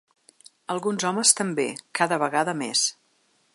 [0.75, 1.67] Alguns homes també,
[2.01, 2.85] cada vegada més.